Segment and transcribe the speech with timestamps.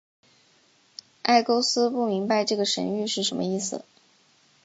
[1.21, 3.85] 埃勾斯不明白这个神谕是什么意思。